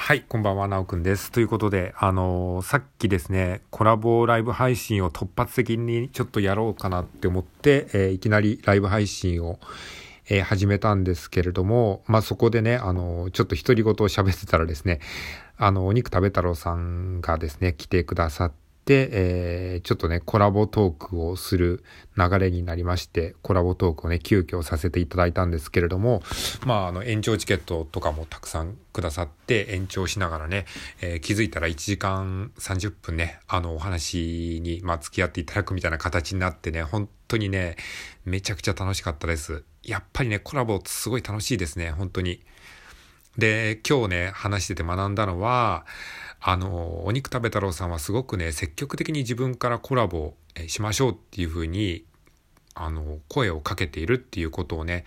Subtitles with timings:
[0.00, 1.32] はい、こんばんは、なおくんです。
[1.32, 9.58] ということで、あのー、さっきですね、コラボライブ配信を突発的にちょっとやろうかなって思って、えー、いきなりライブ配信を、
[10.28, 15.00] えー、始めたんですけれども、まあ、そこでね、あのちょっと独り言を喋ってたらですね、
[15.56, 19.10] あの、お肉食べ太郎さんがですね、来てくださって、で
[19.74, 21.84] えー、ちょっとね、コラボトークをする
[22.16, 26.22] 流れになりまして、コラボトークをね、急遽させていただいたんですけれども、
[26.64, 30.64] まあ、あの、延長チケットとかもたくさんくださって、延長しながらね、
[31.02, 37.76] えー、気づいたら1時間30分ね、あの、お話に、まあ、付き合っていただくみたいな形になってね、本当にね、
[38.24, 39.64] めちゃくちゃ楽しかったです。
[39.82, 42.42] やっぱりね、コラボすごい楽しいですね、本当に。
[43.36, 45.84] で、今日ね、話してて学んだのは、
[46.40, 50.34] あの、お肉食べ太郎さんはすごくね、積極的に自分からコラボ
[50.66, 52.04] しましょうっていうふうに、
[52.74, 55.04] あの、声をかけているっていうことをね、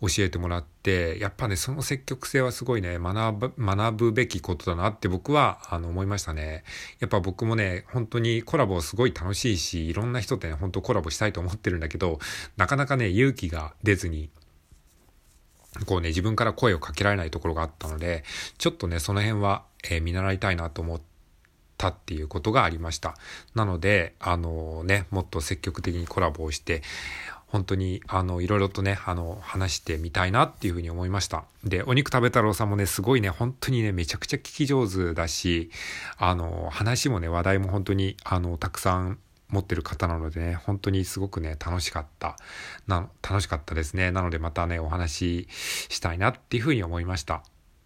[0.00, 6.64] 教えてもらって、やっぱね、その積極性はすごいね、学ぶ、学ぶべきことだなって僕は、あの、思いましたね。
[6.98, 12.18] やっぱ僕もね、本当にコラボすごい楽しいし、いろんな人とね、本当コラボしたいと思ってるんだけど、
[12.56, 14.30] なかなかね、勇気が出ずに、
[15.86, 18.24] こうね、自分から声をかけられないところがあったので、
[18.58, 21.00] ちょっとね、その辺は、えー、見習いたいなと思っ
[21.78, 23.14] たっていうことがありました。
[23.54, 26.82] なので、あのね、もっと積極的にコラボをして、
[27.46, 31.44] 本当に、あの、いろいろとね、あの、話してみたいなっていうふうに思いました。
[31.64, 35.70] で、お肉食べ太郎さんもね、すごいね、本当にね、めちゃくちゃ聞き上手だし、
[36.16, 39.18] あの、話もね、話題も本当に、あの、たくさん
[39.50, 42.36] 持ってる方なのでね、本当にすごくね、楽しかった。
[42.86, 44.10] な、楽しかったですね。
[44.10, 45.48] なのでまたね、お話し
[45.88, 47.42] したいなっていうふうに思いました。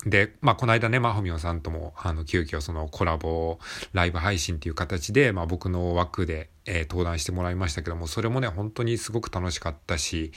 [0.07, 3.59] で、まあ、この間ね、まほみょさんとも、あの、急遽そのコラボ、
[3.93, 10.33] ライブ配信っていう形で、まあ、僕の枠で、えー、登壇してもらいましたけども、それもね、本当にすごく楽しかったし、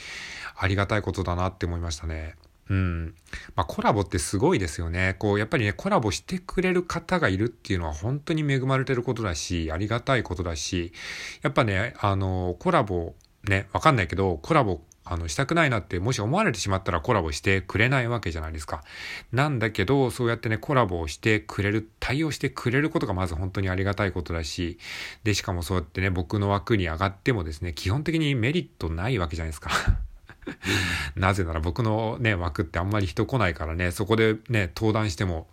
[0.56, 2.36] ありがたいことだなって思いましたね。
[2.70, 3.14] うん。
[3.56, 5.16] まあ、コラボってすごいですよね。
[5.18, 10.92] こう、やっぱりね、コラボしてくれる方がいるっていうのは本当に恵まれてることだし、ありがたいことだし、
[11.42, 18.84] やっぱね、あの、コラボ、ね、わかんないけど、コラボ、あの、したくないなって、もし思われてしまったらコラボしてくれないわけじゃないですか。
[19.32, 24.78] なんだけど、そうやってね、コラボをしてくれる、対応してくれることがまず本当にありがたいことだし、
[25.24, 29.70] で、しかもそうやってね、僕の枠に上がってもですね、基本的にメリットないわけじゃないですか。
[31.16, 35.48] なぜなら僕のね、枠ってあんまり人来ないからね、そこでね、登壇しても、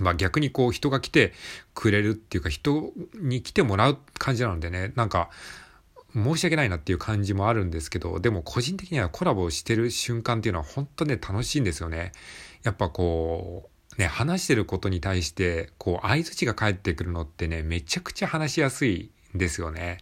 [0.00, 1.32] まあ逆にこう人が来て
[1.74, 5.30] くれるっていうか人に来てもらう感じなのでね、なんか
[6.14, 12.12] 申し訳ないなっていう感じもあるんですけど、でも個人的にはコラボしてる瞬間っていうのは本当ね楽しいんですよね。
[12.64, 19.98] やっぱこう、ね、話してることに対して、こう、相槌が返ってくるのってね、めちゃくちゃ話しやすいんですよね。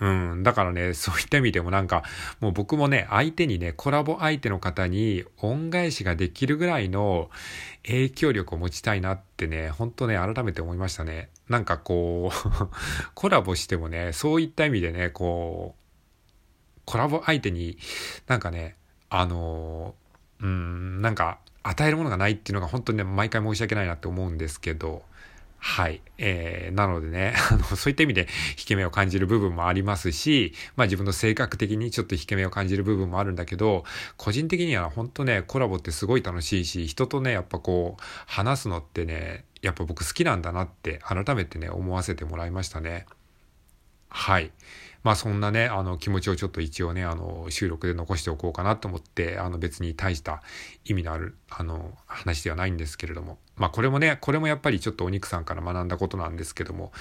[0.00, 0.42] うん。
[0.42, 2.04] だからね、 そういった意味でもなんか、
[2.40, 7.30] もう僕もね、相手にね、コラボ相手の方に恩返しができるぐらいの
[7.84, 11.30] 影響力を持ちたいなってね、ほんとね、改めて思いましたね。
[11.48, 12.68] なんかこう
[13.14, 17.78] コラボしてもね、そういった意味でね、こう、コラボ相手に
[18.26, 18.76] なんかね、
[19.10, 19.94] あの
[20.40, 25.02] うん、なんか与えるものがないっていうのが本当にね、毎回申し訳ないなって思うんですけど、
[25.58, 26.00] はい。
[26.18, 33.84] えー、なのでね、 あの、そういった意味で引け目を感じる部分もありますし、まあ自分の性格的にちょっと引け目を感じる部分もあるんだけど、
[34.16, 43.06] 個人的には本当ね、コラボってすごい楽しいし、人とね、やっぱこう、話すのってね、やっぱ僕好きなんだなって改めてね、思わせてもらいましたね。
[44.08, 44.52] はい。
[45.02, 50.42] まあそんなね、あの気持ちをちょっと一応ね、あの収録で残しておこうかなと思って、あの別に大した
[50.84, 53.38] 意味のある、あの話ではないんですけれども。
[53.56, 56.92] まあこれもね、これもやっぱりちょっとお肉さんから学んだことなんですけども、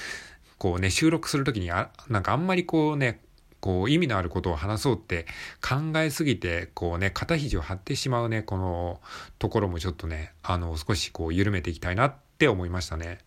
[0.57, 3.21] こうね、収録するときにあ、なんかあんまりこうね、
[3.59, 5.25] こう意味のあることを話そうって
[5.61, 9.01] 考えすぎて、こうね、肩肘を張ってしまうね、この
[9.39, 13.19] ところもちょっとね、あの少しこう緩めていきたいなって思いましたね。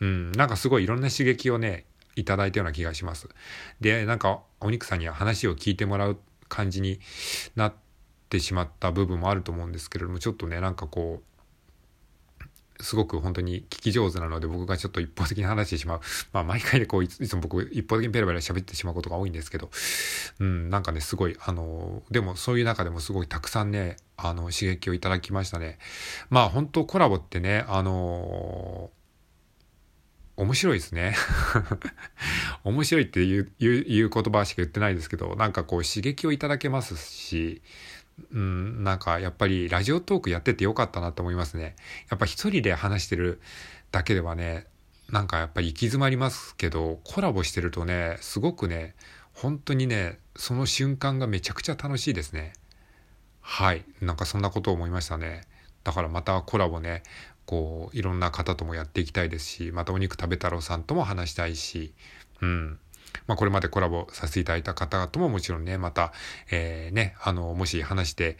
[0.00, 1.84] うん、なんかすごいいろんな刺激をね、
[2.16, 3.28] いただいたような気がします。
[3.80, 7.00] で、なんかお肉さんには話を聞いてもらう感じに
[7.56, 7.74] なっ
[8.28, 11.24] てしまった部分もあると思うんですけれども、ちょっとね、なんかこう、
[12.80, 16.00] すごく本当に聞き上手なので僕がちょっと一方的に話してしまう。
[16.32, 19.70] まあ毎回でこういつも僕一方的にペラペラ喋ってしまうことが多いんですけど、
[20.40, 25.78] うん、なんかね、すごい、あの、でもそういう中でもすごいたくさんね、あの、刺激をいただきましたね。
[26.30, 28.90] まあ本当コラボってね、あの
[30.36, 31.14] 面白いですね
[32.64, 37.62] 面白いっていう言葉しか言ってないですけど、なんかこう刺激をいただけますし、
[38.32, 41.76] うん、なんかやっぱりラジオトークやっててよかったなと思いますね。
[42.10, 43.40] やっぱ一人で話してる
[43.92, 44.66] だけではね、
[45.10, 48.94] なんかやっぱり行き詰まりますけど、コラボしてるとね、すごくね、
[49.32, 52.52] 本当にね、その瞬間がめちゃくちゃ楽しいですね。
[53.40, 53.84] はい。
[54.00, 55.42] なんかそんなことを思いましたね。
[55.82, 57.02] だからまたコラボね、
[57.46, 61.94] こういろんな方ともやっていきたいですしまたお肉食べ太郎さんとも話したいし、
[62.40, 62.78] うん
[63.26, 66.12] まあ、これまでコラボさせていただいた方々ももちろんねまた、
[66.50, 68.38] えー、ねあのもし話して、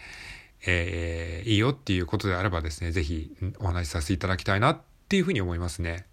[0.67, 4.79] えー、いいよっていうことであればですね是非お話しさせていただきたいなっ
[5.09, 6.07] ていうふうに思いますね。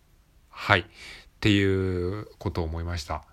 [0.50, 0.86] はいっ
[1.40, 3.24] ていうことを思いました。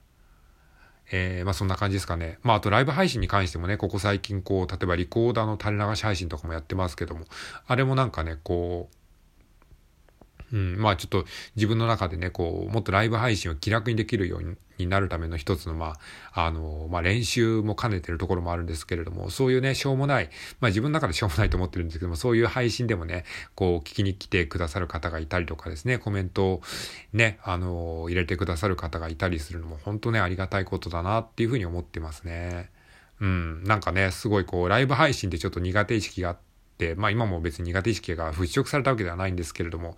[1.11, 2.39] えー、まあそんな感じですかね。
[2.43, 7.27] まああとライブ配信に関してもね、ここ最近こう、例えばリコーダーの垂れ流し配信とかもやってますけども、
[7.67, 8.97] あれもなんかね、こう、
[10.53, 11.25] うん、まあちょっと
[11.57, 15.95] 自分の中でね、こう、もっとライブ配信を気楽にできるようになるための一つの、ま
[16.33, 20.31] あ、あの、まあ練習も兼ねてるところもあるんですけれども、そういうね、しょうもない、
[20.61, 23.25] まあ自分の中でしょうもないと思ってるんですけども、そういう配信でもね、
[23.55, 26.63] こう、聞きに来てくださる方がいたりとかですね、コメントを
[27.13, 32.71] ね、あの、入れてくださる方がいたりするのも、本当ね、ありがたいことだなっていうふうに思ってますね。
[33.21, 36.48] うん、なんかね、すごいこう、ライブ配信ってちょっと苦手意識があって、
[36.97, 39.97] まあ今も別に苦手意識が払拭されたわけではないんですけれども、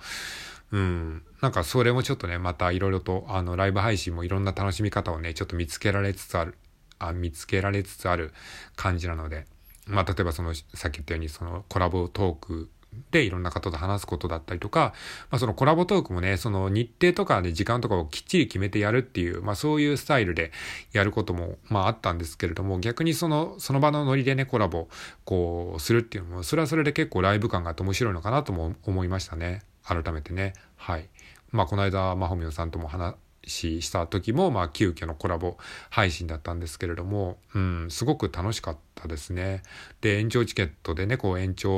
[0.73, 1.23] うん。
[1.41, 6.57] なんかそれもちょっとね、またいろいろと、あの、ライブ配信もいろんな楽しみ方をね、ちょっと見つけられつつある、
[6.99, 8.33] あ見つけられつつある
[8.77, 9.47] 感じなので、
[9.87, 12.71] まあ、例えばその、さっき言ったように、そのコラボトーク
[13.11, 14.95] でいろんな方と話すことだったりとか、
[15.31, 20.53] まあ、そのコラボトークもね、その日程とかで時間とかをきっちり決めてやるっていう、まあそういうスタイルで
[20.93, 24.89] やることも、まああったんですけれども、逆にその、その場のノリでね、コラボ、
[25.25, 29.63] こう、するっていうのも、それはそれで結構ライブ感があって面白いのかなとも思いましたね。
[29.85, 30.53] 改めてね。
[30.77, 31.09] はい。
[31.51, 33.17] まあ、この間、まほみょさんとも話
[33.47, 35.57] しした時も、まあ、急遽のコラボ
[35.89, 39.63] 配信だったんですけれども、うん、すごく楽しかったですね。
[40.01, 41.71] で、延長チケットでね、こう延長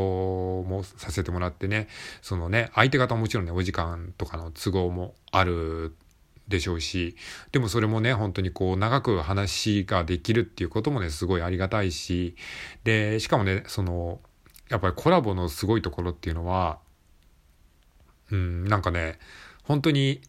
[0.66, 1.88] もさせてもらってね、
[2.20, 5.94] そのね、相手方ももちろんね、お時間とかの都合もある
[6.48, 7.16] でしょうし、
[7.52, 12.36] でもそれもね、本当にこう長く話ができるっていうこともね、すごいありがたいし、
[12.84, 14.20] で、しかもね、その、
[14.68, 16.78] やっぱりコラボのすごいところっていうのは、
[18.30, 19.18] うん、なんかね、
[19.64, 20.20] 本当に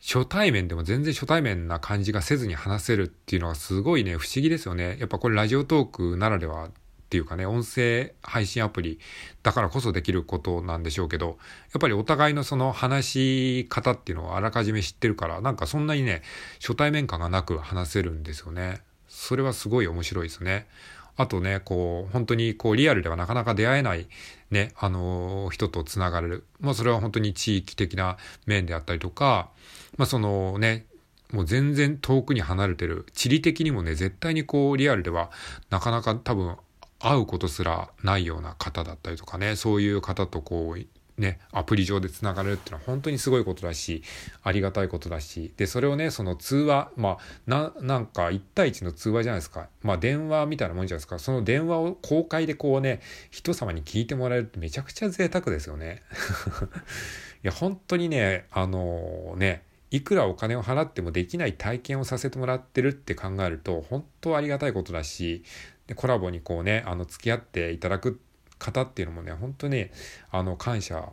[0.00, 4.96] 初対面でも全然初対面な感じがせずに話せるっていうのはすごいね、不思議ですよね。
[4.98, 6.70] やっぱこれラジオトークならではっ
[7.10, 8.98] ていうかね、音声配信アプリ
[9.42, 16.22] だからこそできることなんでしょうけど、やっぱりお互いのその話し方っていうのをあらかじめ知ってるから、なんかそんなにね、
[16.60, 18.80] 初対面感がなく話せるんですよね。
[19.08, 20.68] それはすごい面白いですね。
[21.16, 24.08] あとね、こう、本当にこう、リアルではなかなか出会えない
[24.50, 26.44] ね、あのー、人とつながれる。
[26.60, 28.16] まあ、それは本当に地域的な
[28.46, 29.50] 面であったりとか、
[29.96, 30.86] まあ、そのね、
[31.32, 33.06] もう全然遠くに離れてる。
[33.12, 35.30] 地理的にもね、絶対にこう、リアルでは
[35.70, 36.56] なかなか多分
[36.98, 44.02] 会うことすらないような方だったりとかね、そういう方とこう、ね、アプリ上でつながれるっていうのは本当にすごいことだし、
[44.42, 49.68] ありがたいことだし、で、それをね、その通話、まあ、な、んか1対1の通話じゃないですか。
[49.82, 51.18] まあ、電話みたいなもんじゃないですか。
[51.18, 53.00] その電話を公開でこうね、
[53.30, 56.02] 人様に聞いてもらえるってめちゃくちゃ贅沢ですよね。
[57.44, 65.42] いや、本当にね、あのー、ね、いくらお金を払ってもできない体験をさせてもらってるって考えると、本当ありがたいことだし、
[65.86, 68.20] でコラボにこうね、あの、付き合っていただく
[68.60, 69.90] 方っていうのもね、本当に、
[70.30, 71.12] あの、感謝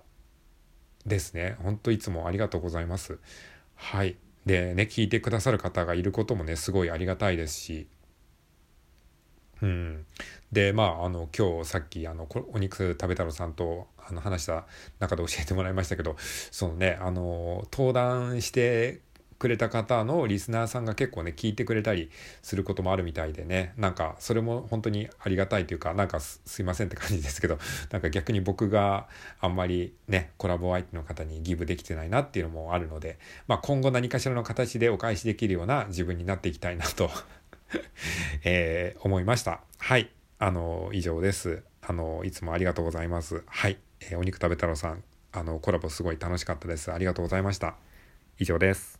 [1.08, 1.58] ですね。
[1.64, 3.18] 本当いつもありがとうございます。
[3.74, 4.18] はい。
[4.46, 7.88] でね、聞いてくださる方がいることもね、すごいありがたいですし、
[9.62, 10.06] うん。
[10.52, 14.66] で、まあ、あの、今日さっき、あの、お肉食べ太郎さんと、あの、話した
[15.00, 16.16] 中で教えてもらいましたけど、
[16.52, 19.02] そのね、あの、登壇して
[19.40, 22.10] くれた方のリスナーさんが結構ね聞いてくれたり
[22.42, 23.74] することもあるみたいでね。
[23.78, 27.60] なんかそれも本当にありがたいというかなんかすいませんって感じですけど
[27.92, 29.08] なんか逆に僕が
[29.40, 37.10] あんまりねコラボ相手の方にギブできてないなっていうのもあるので、まあ、今後何かしらの形でお返しできるような自分になっていきたいなと
[38.44, 39.62] えー、思いました。
[39.78, 40.10] はい。
[40.40, 41.64] あの以上です。
[41.82, 43.44] あのいつもありがとうございます。
[43.48, 46.92] はい、えー、お肉食べ太郎さんあのコラボすごい楽しかったです。
[46.92, 47.76] ありがとうございました。
[48.40, 48.97] 以上です。